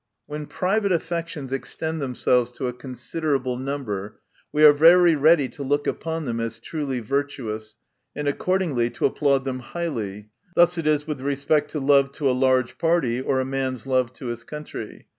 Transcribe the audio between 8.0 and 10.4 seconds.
and accordingly to applaud them highly.